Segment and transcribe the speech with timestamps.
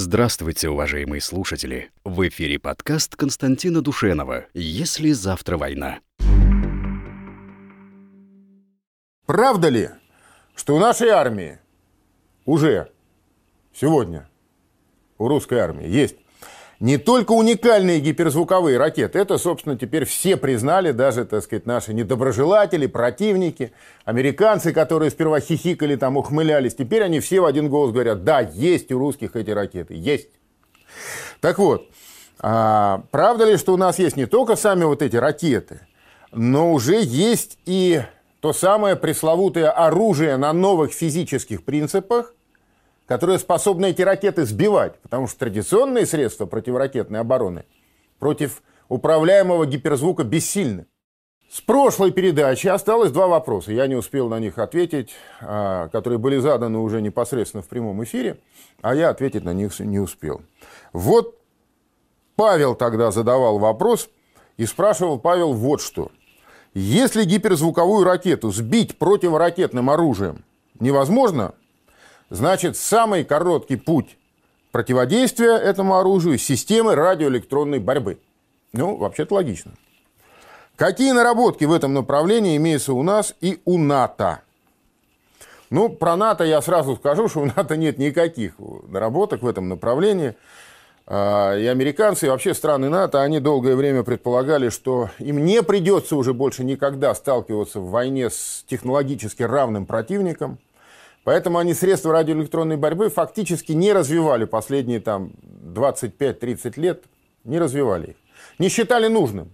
[0.00, 1.90] Здравствуйте, уважаемые слушатели!
[2.04, 5.98] В эфире подкаст Константина Душенова «Если завтра война».
[9.26, 9.90] Правда ли,
[10.54, 11.58] что у нашей армии
[12.44, 12.92] уже
[13.74, 14.28] сегодня,
[15.18, 16.14] у русской армии, есть
[16.80, 22.86] не только уникальные гиперзвуковые ракеты, это, собственно, теперь все признали, даже, так сказать, наши недоброжелатели,
[22.86, 23.72] противники,
[24.04, 28.92] американцы, которые сперва хихикали, там, ухмылялись, теперь они все в один голос говорят, да, есть
[28.92, 30.28] у русских эти ракеты, есть.
[31.40, 31.88] Так вот,
[32.38, 35.80] а, правда ли, что у нас есть не только сами вот эти ракеты,
[36.30, 38.02] но уже есть и
[38.40, 42.34] то самое пресловутое оружие на новых физических принципах,
[43.08, 47.64] которые способны эти ракеты сбивать, потому что традиционные средства противоракетной обороны
[48.18, 50.86] против управляемого гиперзвука бессильны.
[51.50, 53.72] С прошлой передачи осталось два вопроса.
[53.72, 58.38] Я не успел на них ответить, а, которые были заданы уже непосредственно в прямом эфире,
[58.82, 60.42] а я ответить на них не успел.
[60.92, 61.38] Вот
[62.36, 64.10] Павел тогда задавал вопрос,
[64.58, 66.10] и спрашивал Павел вот что.
[66.74, 70.44] Если гиперзвуковую ракету сбить противоракетным оружием
[70.80, 71.54] невозможно,
[72.30, 74.18] Значит, самый короткий путь
[74.70, 78.18] противодействия этому оружию– системы радиоэлектронной борьбы.
[78.72, 79.72] Ну, вообще-то логично.
[80.76, 84.42] Какие наработки в этом направлении имеются у нас и у НАТО?
[85.70, 88.54] Ну, про НАТО я сразу скажу, что у НАТО нет никаких
[88.88, 90.34] наработок в этом направлении.
[91.06, 96.14] А, и американцы, и вообще страны НАТО, они долгое время предполагали, что им не придется
[96.14, 100.58] уже больше никогда сталкиваться в войне с технологически равным противником–
[101.24, 105.32] Поэтому они средства радиоэлектронной борьбы фактически не развивали последние там
[105.64, 107.04] 25-30 лет,
[107.44, 108.16] не развивали их.
[108.58, 109.50] Не считали нужным.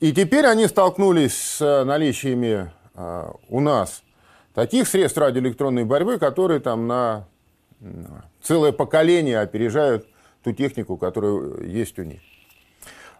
[0.00, 4.02] И теперь они столкнулись с наличиями э, у нас
[4.54, 7.26] таких средств радиоэлектронной борьбы, которые там на
[8.42, 10.06] целое поколение опережают
[10.42, 12.20] ту технику, которая есть у них.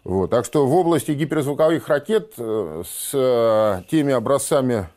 [0.03, 0.31] Вот.
[0.31, 4.87] Так что в области гиперзвуковых ракет э, с э, теми образцами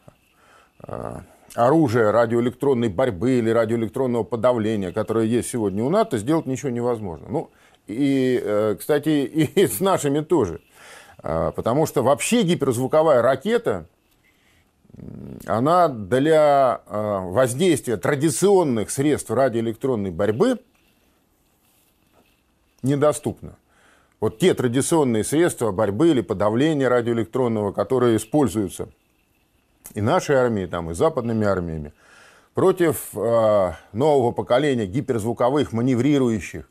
[1.55, 7.27] оружия радиоэлектронной борьбы или радиоэлектронного подавления, которое есть сегодня у НАТО, сделать ничего невозможно.
[7.29, 7.51] Ну,
[7.87, 9.09] и, э, кстати,
[9.55, 10.61] и с нашими тоже.
[11.19, 13.87] А, потому что вообще гиперзвуковая ракета,
[15.47, 20.61] она для а, воздействия традиционных средств радиоэлектронной борьбы
[22.83, 23.57] недоступна.
[24.21, 28.89] Вот те традиционные средства борьбы или подавления радиоэлектронного, которые используются–
[29.95, 31.93] и нашей армией, там, и западными армиями,
[32.55, 36.69] против э, нового поколения гиперзвуковых маневрирующих,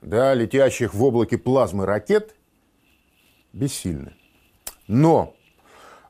[0.00, 2.34] да, летящих в облаке плазмы ракет,
[3.52, 4.14] бессильны.
[4.86, 5.34] Но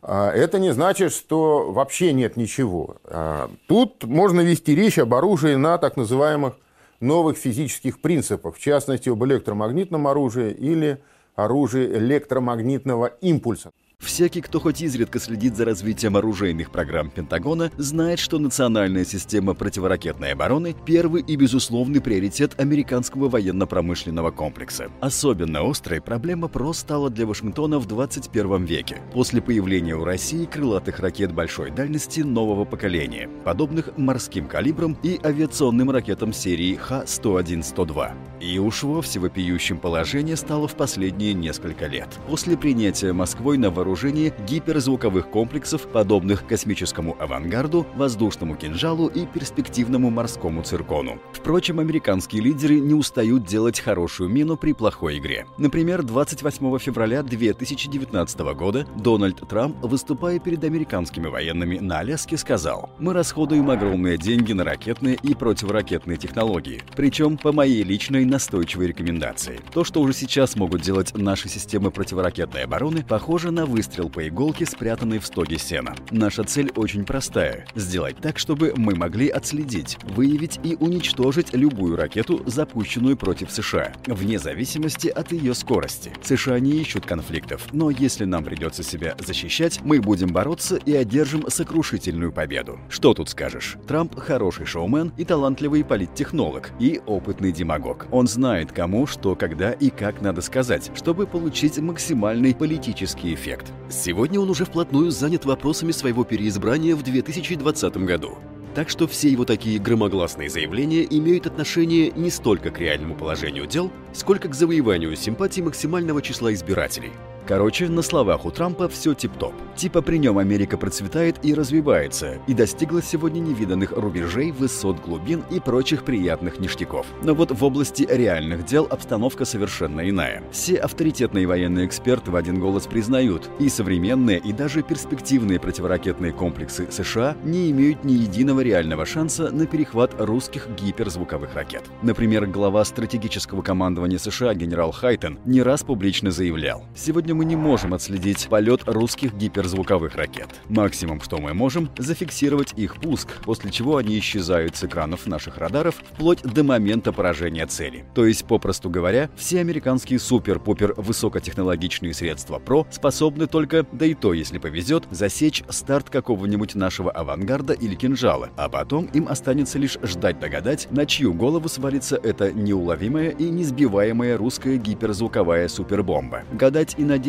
[0.03, 2.97] э, это не значит, что вообще нет ничего.
[3.05, 6.55] Э, тут можно вести речь об оружии на так называемых
[7.01, 11.03] новых физических принципах, в частности, об электромагнитном оружии или
[11.35, 13.71] оружии электромагнитного импульса.
[13.99, 20.33] Всякий, кто хоть изредка следит за развитием оружейных программ Пентагона, знает, что национальная система противоракетной
[20.33, 24.91] обороны– первый и безусловный приоритет американского военно-промышленного комплекса.
[25.01, 31.01] Особенно острой проблема ПРО стала для Вашингтона в 21 веке, после появления у России крылатых
[31.01, 38.13] ракет большой дальности нового поколения, подобных морским калибрам и авиационным ракетам серии Х-101-102.
[38.41, 42.09] И уж вовсе вопиющим положение стало в последние несколько лет.
[42.29, 50.11] После принятия Москвой на вооружение вооружении гиперзвуковых комплексов, подобных космическому авангарду, воздушному кинжалу и перспективному
[50.11, 51.21] морскому циркону.
[51.33, 55.47] Впрочем, американские лидеры не устают делать хорошую мину при плохой игре.
[55.59, 63.13] Например, 28 февраля 2019 года Дональд Трамп, выступая перед американскими военными на Аляске, сказал «Мы
[63.13, 69.61] расходуем огромные деньги на ракетные и противоракетные технологии, причем по моей личной настойчивой рекомендации.
[69.73, 74.67] То, что уже сейчас могут делать наши системы противоракетной обороны, похоже на выстрел по иголке,
[74.67, 75.97] спрятанной в стоге сена.
[76.13, 82.41] Наша цель очень простая– сделать так, чтобы мы могли отследить, выявить и уничтожить любую ракету,
[82.47, 86.13] запущенную против США, вне зависимости от ее скорости.
[86.23, 91.45] США не ищут конфликтов, но если нам придется себя защищать, мы будем бороться и одержим
[91.49, 92.79] сокрушительную победу.
[92.89, 93.77] Что тут скажешь?
[93.89, 98.07] Трамп– хороший шоумен и талантливый политтехнолог, и опытный демагог.
[98.13, 103.64] Он знает, кому, что, когда и как надо сказать, чтобы получить максимальный политический эффект.
[103.91, 108.39] Сегодня он уже вплотную занят вопросами своего переизбрания в 2020 году.
[108.75, 113.93] Так что все его такие громогласные заявления имеют отношение не столько к реальному положению дел,
[114.13, 117.13] сколько к завоеванию симпатий максимального числа избирателей.
[117.47, 119.53] Короче, на словах у Трампа все тип-топ.
[119.77, 125.61] Типа при нем Америка процветает и развивается, и достигла сегодня невиданных рубежей, высот глубин и
[125.61, 127.07] прочих приятных ништяков.
[127.23, 130.43] Но вот в области реальных дел обстановка совершенно иная.
[130.53, 136.91] Все авторитетные военные эксперты в один голос признают, и современные, и даже перспективные противоракетные комплексы
[136.91, 141.83] США не имеют ни единого реального шанса на перехват русских гиперзвуковых ракет.
[142.01, 147.93] Например, глава стратегического командования США генерал Хайтен не раз публично заявлял, «Сегодня мы не можем
[147.93, 150.49] отследить полет русских гиперзвуковых ракет.
[150.69, 155.97] Максимум, что мы можем, зафиксировать их пуск, после чего они исчезают с экранов наших радаров
[156.13, 158.05] вплоть до момента поражения цели.
[158.15, 164.33] То есть, попросту говоря, все американские супер-пупер высокотехнологичные средства ПРО способны только, да и то,
[164.33, 170.39] если повезет, засечь старт какого-нибудь нашего авангарда или кинжала, а потом им останется лишь ждать
[170.39, 176.45] догадать, на чью голову свалится эта неуловимая и несбиваемая русская гиперзвуковая супербомба.
[176.53, 177.24] Гадать и надеяться,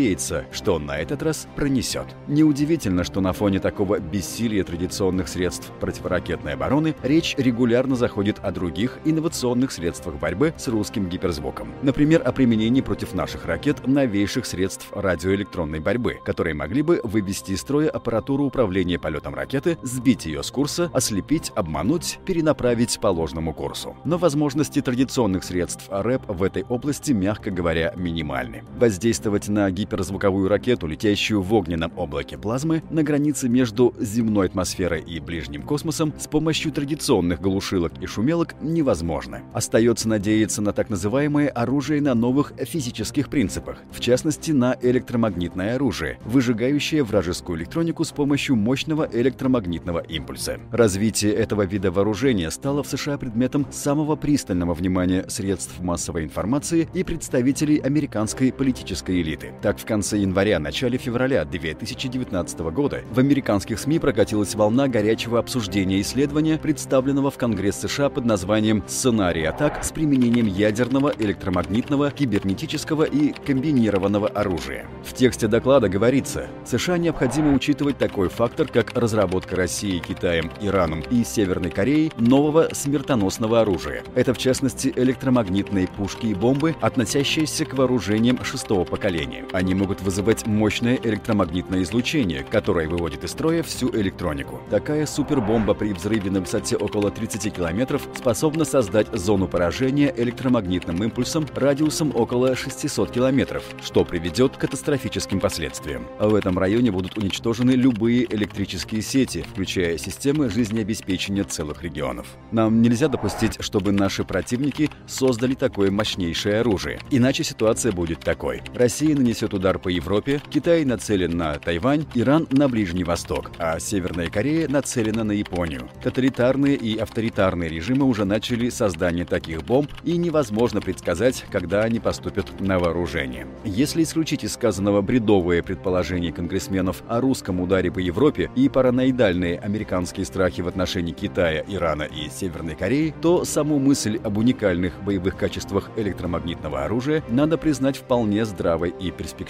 [0.51, 2.07] что на этот раз пронесет.
[2.27, 8.99] Неудивительно, что на фоне такого бессилия традиционных средств противоракетной обороны речь регулярно заходит о других
[9.05, 11.69] инновационных средствах борьбы с русским гиперзвуком.
[11.81, 17.61] Например, о применении против наших ракет новейших средств радиоэлектронной борьбы, которые могли бы вывести из
[17.61, 23.95] строя аппаратуру управления полетом ракеты, сбить ее с курса, ослепить, обмануть, перенаправить по ложному курсу.
[24.03, 28.63] Но возможности традиционных средств РЭП в этой области, мягко говоря, минимальны.
[28.77, 35.19] Воздействовать на гиперзвуковую ракету, летящую в огненном облаке плазмы, на границе между земной атмосферой и
[35.19, 39.41] ближним космосом с помощью традиционных глушилок и шумелок невозможно.
[39.53, 46.17] Остается надеяться на так называемое оружие на новых физических принципах, в частности на электромагнитное оружие,
[46.25, 50.59] выжигающее вражескую электронику с помощью мощного электромагнитного импульса.
[50.71, 57.03] Развитие этого вида вооружения стало в США предметом самого пристального внимания средств массовой информации и
[57.03, 59.53] представителей американской политической элиты.
[59.61, 66.57] Так, в конце января-начале февраля 2019 года в американских СМИ прокатилась волна горячего обсуждения исследования,
[66.57, 74.27] представленного в Конгресс США под названием «Сценарий атак с применением ядерного, электромагнитного, кибернетического и комбинированного
[74.27, 74.85] оружия».
[75.03, 81.23] В тексте доклада говорится, США необходимо учитывать такой фактор, как разработка Россией, Китаем, Ираном и
[81.23, 84.03] Северной Кореей нового смертоносного оружия.
[84.15, 89.45] Это, в частности, электромагнитные пушки и бомбы, относящиеся к вооружениям шестого поколения.
[89.51, 94.61] Они могут вызывать мощное электромагнитное излучение, которое выводит из строя всю электронику.
[94.69, 101.47] Такая супербомба при взрыве на высоте около 30 километров способна создать зону поражения электромагнитным импульсом
[101.55, 106.07] радиусом около 600 километров, что приведет к катастрофическим последствиям.
[106.19, 112.27] В этом районе будут уничтожены любые электрические сети, включая системы жизнеобеспечения целых регионов.
[112.51, 116.99] Нам нельзя допустить, чтобы наши противники создали такое мощнейшее оружие.
[117.09, 118.61] Иначе ситуация будет такой.
[118.75, 124.29] Россия нанесет удар по Европе, Китай нацелен на Тайвань, Иран на Ближний Восток, а Северная
[124.29, 125.89] Корея нацелена на Японию.
[126.03, 132.59] Тоталитарные и авторитарные режимы уже начали создание таких бомб, и невозможно предсказать, когда они поступят
[132.59, 133.47] на вооружение.
[133.63, 140.25] Если исключить из сказанного бредовые предположения конгрессменов о русском ударе по Европе и параноидальные американские
[140.25, 145.89] страхи в отношении Китая, Ирана и Северной Кореи, то саму мысль об уникальных боевых качествах
[145.95, 149.44] электромагнитного оружия надо признать вполне здравой и перспективной.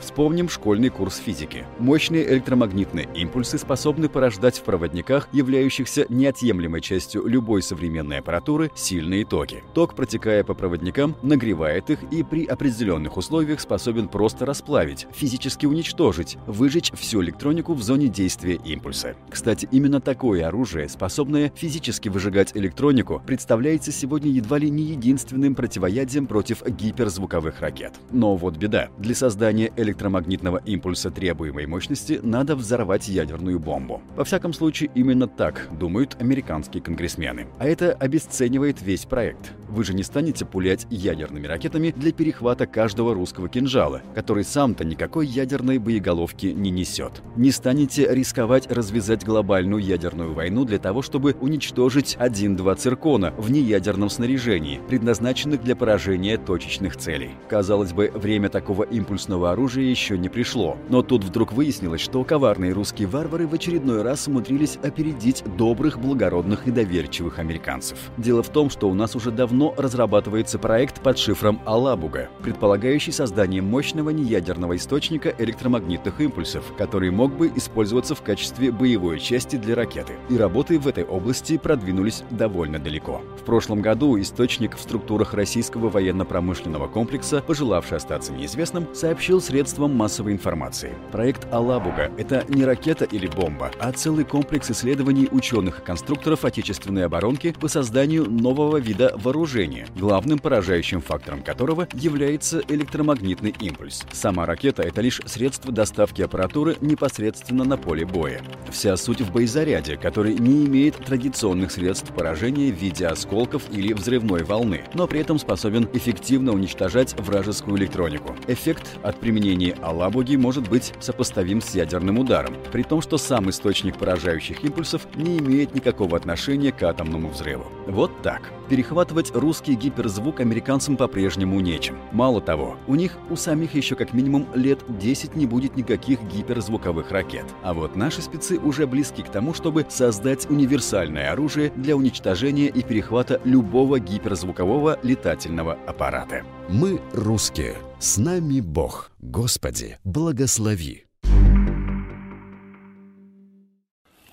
[0.00, 1.64] Вспомним школьный курс физики.
[1.78, 9.62] Мощные электромагнитные импульсы способны порождать в проводниках, являющихся неотъемлемой частью любой современной аппаратуры, сильные токи.
[9.74, 16.36] Ток, протекая по проводникам, нагревает их и при определенных условиях способен просто расплавить, физически уничтожить,
[16.46, 19.14] выжечь всю электронику в зоне действия импульса.
[19.30, 26.26] Кстати, именно такое оружие, способное физически выжигать электронику, представляется сегодня едва ли не единственным противоядием
[26.26, 27.94] против гиперзвуковых ракет.
[28.10, 28.88] Но вот беда.
[28.98, 29.33] Для создания
[29.76, 34.02] электромагнитного импульса требуемой мощности надо взорвать ядерную бомбу.
[34.16, 37.46] Во всяком случае, именно так думают американские конгрессмены.
[37.58, 39.52] А это обесценивает весь проект.
[39.68, 45.26] Вы же не станете пулять ядерными ракетами для перехвата каждого русского кинжала, который сам-то никакой
[45.26, 47.22] ядерной боеголовки не несет.
[47.34, 54.10] Не станете рисковать развязать глобальную ядерную войну для того, чтобы уничтожить один-два циркона в неядерном
[54.10, 57.32] снаряжении, предназначенных для поражения точечных целей.
[57.48, 60.76] Казалось бы, время такого импульсного оружия еще не пришло.
[60.88, 66.66] Но тут вдруг выяснилось, что коварные русские варвары в очередной раз умудрились опередить добрых, благородных
[66.66, 67.96] и доверчивых американцев.
[68.16, 73.62] Дело в том, что у нас уже давно разрабатывается проект под шифром «Алабуга», предполагающий создание
[73.62, 80.14] мощного неядерного источника электромагнитных импульсов, который мог бы использоваться в качестве боевой части для ракеты.
[80.28, 83.22] И работы в этой области продвинулись довольно далеко.
[83.40, 90.32] В прошлом году источник в структурах российского военно-промышленного комплекса, пожелавший остаться неизвестным, сообщил средствам массовой
[90.32, 90.94] информации.
[91.12, 97.04] Проект «Алабуга»— это не ракета или бомба, а целый комплекс исследований ученых и конструкторов отечественной
[97.04, 104.06] оборонки по созданию нового вида вооружения, главным поражающим фактором которого является электромагнитный импульс.
[104.10, 108.40] Сама ракета— это лишь средство доставки аппаратуры непосредственно на поле боя.
[108.74, 114.42] Вся суть в боезаряде, который не имеет традиционных средств поражения в виде осколков или взрывной
[114.42, 118.34] волны, но при этом способен эффективно уничтожать вражескую электронику.
[118.48, 123.96] Эффект от применения Алабуги может быть сопоставим с ядерным ударом, при том, что сам источник
[123.96, 127.66] поражающих импульсов не имеет никакого отношения к атомному взрыву.
[127.86, 128.50] Вот так.
[128.68, 131.96] Перехватывать русский гиперзвук американцам по-прежнему нечем.
[132.12, 137.10] Мало того, у них у самих еще как минимум лет 10 не будет никаких гиперзвуковых
[137.12, 137.44] ракет.
[137.62, 142.82] А вот наши спецы уже близки к тому, чтобы создать универсальное оружие для уничтожения и
[142.82, 146.42] перехвата любого гиперзвукового летательного аппарата.
[146.68, 147.76] Мы русские.
[147.98, 149.10] С нами Бог.
[149.20, 151.04] Господи, благослови.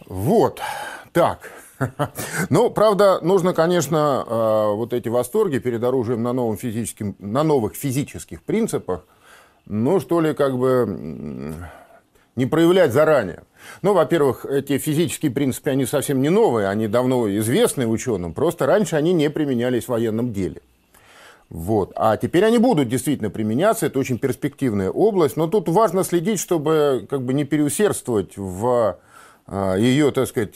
[0.08, 0.60] Вот.
[1.14, 1.52] Так.
[2.50, 7.74] Ну, правда, нужно, конечно, э, вот эти восторги перед оружием на, новом физическим, на новых
[7.76, 9.06] физических принципах,
[9.66, 11.58] ну, что ли, как бы
[12.42, 13.44] не проявлять заранее.
[13.84, 18.96] Ну, во-первых, эти физические принципы, они совсем не новые, они давно известны ученым, просто раньше
[18.96, 20.62] они не применялись в военном деле.
[21.50, 21.92] Вот.
[21.96, 27.06] А теперь они будут действительно применяться, это очень перспективная область, но тут важно следить, чтобы
[27.10, 28.98] как бы не переусердствовать в
[29.48, 30.56] э, ее, так сказать,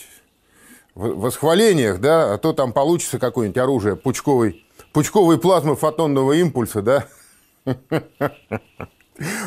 [0.96, 7.06] восхвалениях, да, а то там получится какое-нибудь оружие пучковой, пучковой плазмы фотонного импульса, да.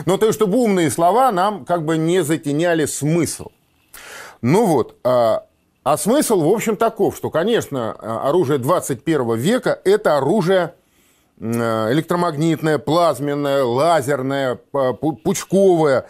[0.06, 3.48] Но то, чтобы умные слова нам как бы не затеняли смысл.
[4.40, 5.46] Ну вот, а,
[5.84, 10.74] а смысл, в общем, таков, что, конечно, оружие 21 века– это оружие
[11.40, 16.06] электромагнитное, плазменное, лазерное, пучковое.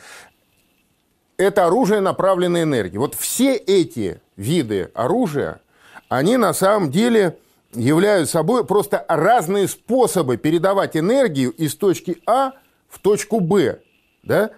[1.36, 2.96] Это оружие направленной энергии.
[2.98, 5.60] Вот все эти виды оружия,
[6.08, 7.36] они на самом деле
[7.74, 12.52] являются собой просто разные способы передавать энергию из точки А
[12.88, 13.80] в точку Б.
[14.22, 14.50] Да?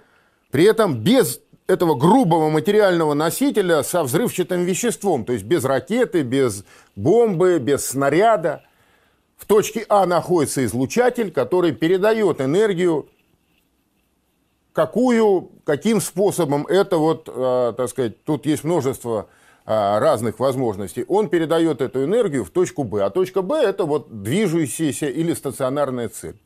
[0.50, 6.64] При этом без этого грубого материального носителя со взрывчатым веществом, то есть без ракеты, без
[6.96, 8.64] бомбы, без снаряда.
[9.36, 13.08] В точке А находится излучатель, который передает энергию
[14.72, 19.28] какую, каким способом это вот, э, так сказать, тут есть множество
[19.66, 23.04] а, разных возможностей, он передает эту энергию в точку Б.
[23.04, 26.40] А точка Б– это вот движущаяся или стационарная цель.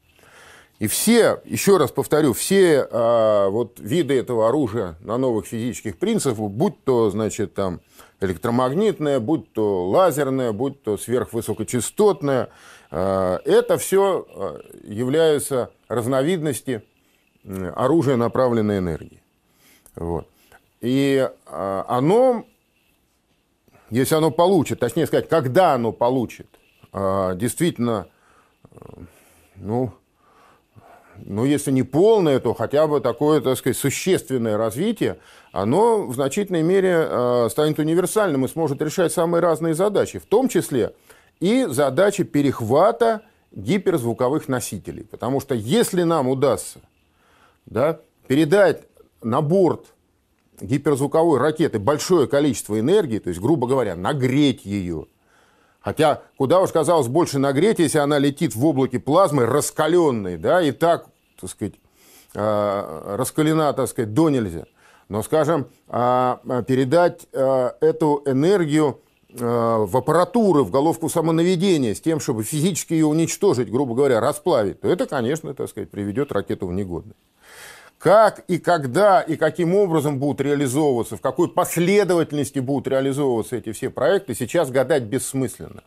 [0.84, 6.50] И все, еще раз повторю, все а, вот виды этого оружия на новых физических принципах,
[6.50, 7.80] будь то, значит, там
[8.20, 12.50] электромагнитное, будь то лазерное, будь то сверхвысокочастотное,
[12.90, 16.82] а, это все а, являются разновидности
[17.46, 19.22] оружия направленной энергии.
[19.96, 20.28] Вот.
[20.82, 22.44] И а, оно
[23.88, 26.48] если оно получит, точнее сказать, когда оно получит,
[26.92, 28.06] а, действительно,
[28.70, 28.76] э,
[29.56, 29.94] ну,
[31.26, 35.18] ну, если не полное, то хотя бы такое, так сказать, существенное развитие,
[35.52, 40.48] оно в значительной мере э, станет универсальным и сможет решать самые разные задачи, в том
[40.48, 40.92] числе
[41.40, 45.04] и задачи перехвата гиперзвуковых носителей.
[45.04, 46.80] Потому что если нам удастся
[47.64, 48.82] да, передать
[49.22, 49.86] на борт
[50.60, 55.06] гиперзвуковой ракеты большое количество энергии, то есть, грубо говоря, нагреть ее.
[55.80, 60.70] Хотя, куда уж казалось больше нагреть, если она летит в облаке плазмы раскаленной, да, и
[60.70, 61.08] так,
[61.44, 61.74] так сказать,
[62.34, 64.64] а, раскалена, так сказать, до нельзя.
[65.08, 69.00] Но, скажем, а, передать а, эту энергию
[69.36, 74.86] в аппаратуры, в головку самонаведения, с тем, чтобы физически ее уничтожить, грубо говоря, расплавить, то
[74.86, 77.18] это, конечно, так сказать, приведет ракету в негодность.
[77.98, 83.90] Как и когда и каким образом будут реализовываться, в какой последовательности будут реализовываться эти все
[83.90, 85.82] проекты, сейчас гадать бессмысленно.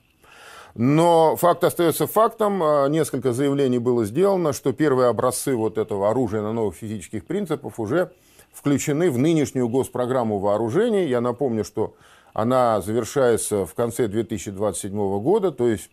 [0.79, 2.61] Но факт остается фактом.
[2.61, 7.79] А, несколько заявлений было сделано, что первые образцы вот этого оружия на новых физических принципах
[7.79, 8.11] уже
[8.53, 11.07] включены в нынешнюю госпрограмму вооружений.
[11.07, 11.95] Я напомню, что
[12.33, 15.89] она завершается в конце 2027 года, то есть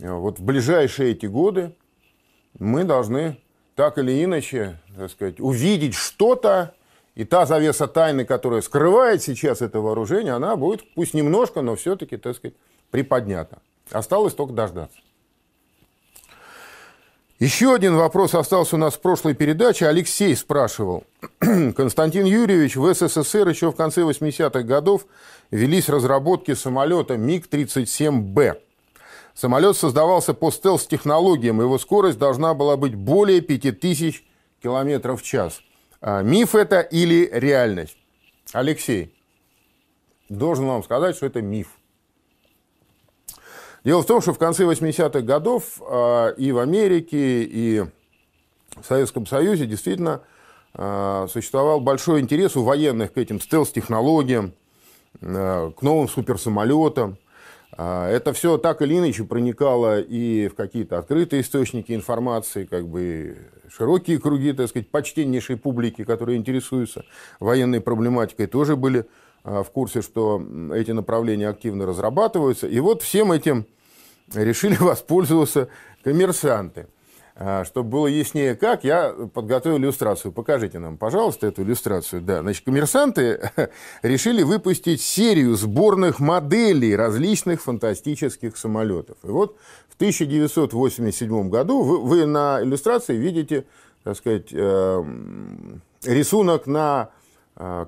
[0.00, 1.76] э, вот в ближайшие эти годы
[2.58, 3.38] мы должны
[3.76, 6.74] так или иначе, так сказать, увидеть что-то,
[7.14, 12.16] и та завеса тайны, которая скрывает сейчас это вооружение, она будет, пусть немножко, но все-таки,
[12.16, 12.56] так сказать,
[12.90, 13.60] приподнята.
[13.92, 14.98] Осталось только дождаться.
[17.40, 19.86] Еще один вопрос остался у нас в прошлой передаче.
[19.86, 21.04] Алексей спрашивал.
[21.38, 25.06] Константин Юрьевич, в СССР еще в конце 80-х годов
[25.50, 28.60] велись разработки самолета МиГ-37Б.
[29.32, 34.22] Самолет создавался по стелс-технологиям, его скорость должна была быть более 5000
[34.62, 35.62] километров в час.
[36.02, 37.96] А, миф это или реальность?
[38.52, 39.14] Алексей,
[40.28, 41.68] должен вам сказать, что это миф.
[43.82, 47.80] Дело в том, что в конце 80-х годов а, и в Америке, и
[48.76, 50.20] в Советском Союзе действительно
[50.74, 54.52] а, существовал большой интерес у военных к этим стелс-технологиям,
[55.20, 57.18] к новым суперсамолетам.
[57.72, 63.36] Это все так или иначе проникало и в какие-то открытые источники информации, как бы
[63.68, 67.04] широкие круги, так сказать, почтеннейшей публики, которые интересуются
[67.40, 69.04] военной проблематикой, тоже были а,
[69.44, 70.42] в курсе, что
[70.74, 72.66] эти направления активно разрабатываются.
[72.66, 73.66] И вот всем этим
[74.34, 75.68] решили воспользоваться
[76.02, 76.86] коммерсанты.
[77.42, 80.30] А, чтобы было яснее как, я подготовил иллюстрацию.
[80.30, 82.20] Покажите нам, пожалуйста, эту иллюстрацию.
[82.20, 83.50] Да, значит, коммерсанты
[84.02, 89.16] решили выпустить серию сборных моделей различных фантастических самолетов.
[89.24, 89.56] И вот
[89.88, 93.64] в 1987 году вы, вы на иллюстрации видите,
[94.04, 95.04] так сказать, э,
[96.04, 97.08] рисунок на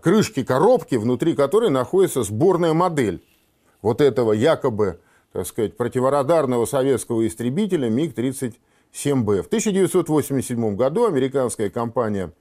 [0.02, 3.22] крышки коробки, внутри которой находится сборная модель
[3.80, 5.00] вот этого якобы,
[5.32, 9.42] так сказать, противорадарного советского истребителя МиГ-37Б.
[9.42, 12.32] В 1987 году американская компания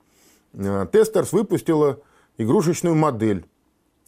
[0.53, 1.99] Testors выпустила
[2.37, 3.45] игрушечную модель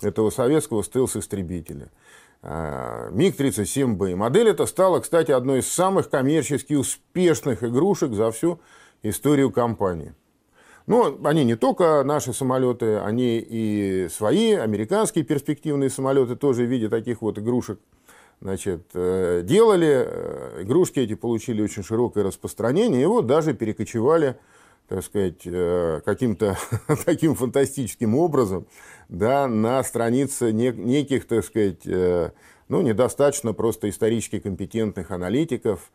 [0.01, 1.89] этого советского стелс-истребителя.
[2.41, 4.15] А, МиГ-37Б.
[4.15, 8.59] Модель эта стала, кстати, одной из самых коммерчески успешных игрушек за всю
[9.01, 10.13] историю компании.
[10.85, 16.89] Но они не только наши самолеты, они и свои, американские перспективные самолеты тоже в виде
[16.89, 17.79] таких вот игрушек
[18.43, 20.05] значит, э, делали.
[20.05, 24.35] Э, игрушки эти получили очень широкое распространение, и вот даже перекочевали
[24.89, 26.57] так сказать, э, каким-то
[27.05, 28.67] таким фантастическим образом
[29.07, 35.89] да, на странице неких, так сказать, ну, недостаточно просто исторически компетентных аналитиков,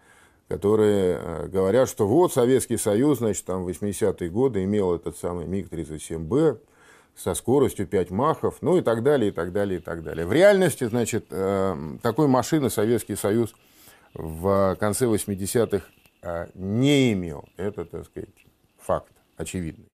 [0.49, 5.47] которые э, говорят, что вот Советский Союз, значит, там в 80-е годы имел этот самый
[5.47, 6.59] МиГ-37Б
[7.15, 10.25] со скоростью 5 махов, ну и так далее, и так далее, и так далее.
[10.25, 13.55] В реальности, значит, э, такой машины Советский Союз
[14.15, 15.85] в конце 80-х
[16.23, 17.47] э, не имел.
[17.57, 18.31] Это, так сказать,
[18.79, 19.87] факт очевидный.